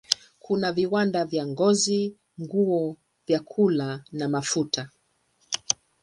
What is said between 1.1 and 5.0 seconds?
vya ngozi, nguo, vyakula na mafuta.